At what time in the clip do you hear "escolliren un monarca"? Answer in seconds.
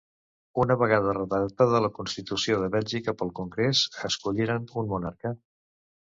4.09-5.33